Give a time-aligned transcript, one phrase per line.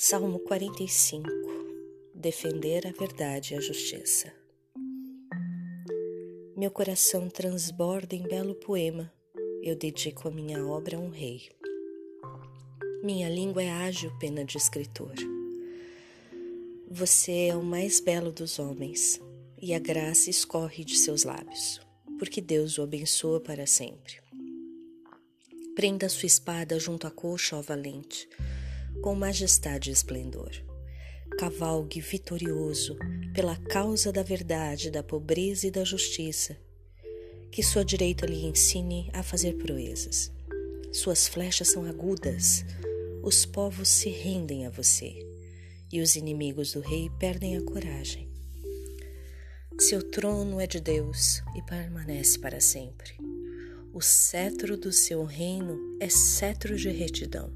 [0.00, 1.28] Salmo 45
[2.14, 4.32] Defender a verdade e a justiça.
[6.56, 9.12] Meu coração transborda em belo poema,
[9.60, 11.48] eu dedico a minha obra a um rei.
[13.02, 15.16] Minha língua é ágil pena de escritor.
[16.88, 19.20] Você é o mais belo dos homens,
[19.60, 21.80] e a graça escorre de seus lábios,
[22.20, 24.20] porque Deus o abençoa para sempre.
[25.74, 28.28] Prenda sua espada junto à coxa, ó valente
[29.02, 30.50] com majestade e esplendor.
[31.38, 32.96] Cavalgue vitorioso
[33.32, 36.56] pela causa da verdade, da pobreza e da justiça.
[37.50, 40.32] Que sua direita lhe ensine a fazer proezas.
[40.92, 42.64] Suas flechas são agudas,
[43.22, 45.18] os povos se rendem a você,
[45.92, 48.28] e os inimigos do rei perdem a coragem.
[49.78, 53.16] Seu trono é de Deus e permanece para sempre.
[53.92, 57.52] O cetro do seu reino é cetro de retidão.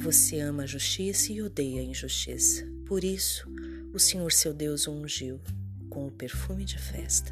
[0.00, 2.66] Você ama a justiça e odeia a injustiça.
[2.86, 3.46] Por isso,
[3.92, 5.38] o Senhor seu Deus o ungiu
[5.90, 7.30] com o perfume de festa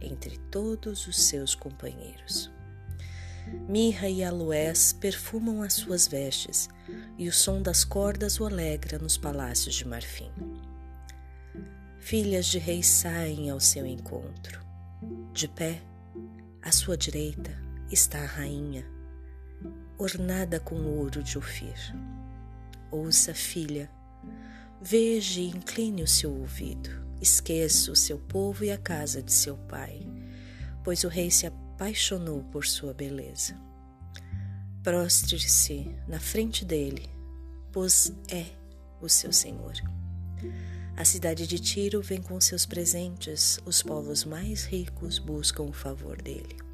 [0.00, 2.50] entre todos os seus companheiros.
[3.68, 6.66] Mirra e aloés perfumam as suas vestes,
[7.18, 10.30] e o som das cordas o alegra nos palácios de marfim.
[12.00, 14.64] Filhas de reis saem ao seu encontro.
[15.34, 15.82] De pé,
[16.62, 17.50] à sua direita,
[17.90, 19.01] está a rainha
[19.98, 21.94] ornada com ouro de Ofir.
[22.90, 23.90] Ouça, filha,
[24.80, 29.56] veja e incline o seu ouvido, esqueça o seu povo e a casa de seu
[29.56, 30.06] pai,
[30.82, 33.56] pois o rei se apaixonou por sua beleza.
[34.82, 37.08] Prostre-se na frente dele,
[37.70, 38.46] pois é
[39.00, 39.74] o seu senhor.
[40.96, 46.20] A cidade de Tiro vem com seus presentes, os povos mais ricos buscam o favor
[46.20, 46.71] dele.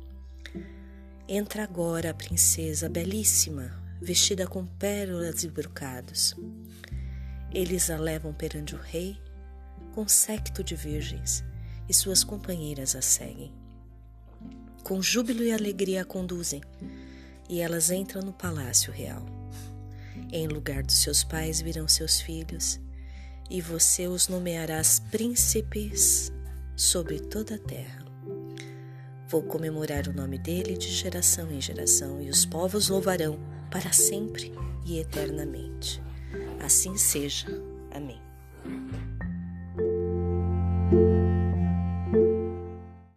[1.31, 6.35] Entra agora a princesa belíssima, vestida com pérolas e brocados.
[7.53, 9.21] Eles a levam perante o rei,
[9.95, 11.45] com séquito de virgens,
[11.87, 13.53] e suas companheiras a seguem.
[14.83, 16.63] Com júbilo e alegria a conduzem,
[17.47, 19.27] e elas entram no palácio real.
[20.33, 22.81] Em lugar dos seus pais virão seus filhos,
[23.51, 26.33] e você os nomearás príncipes
[26.75, 28.08] sobre toda a terra.
[29.29, 33.39] Vou comemorar o nome dele de geração em geração, e os povos louvarão
[33.71, 34.51] para sempre
[34.87, 36.03] e eternamente.
[36.59, 37.47] Assim seja.
[37.91, 38.28] Amém.